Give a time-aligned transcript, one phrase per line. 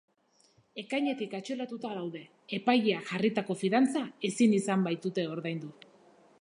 [0.83, 2.23] Ekainetik atxilotuta daude,
[2.59, 5.75] epaileak jarritako fidantza ezin izan baitute ordaindu.